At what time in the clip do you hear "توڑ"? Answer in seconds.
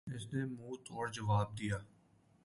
0.85-1.05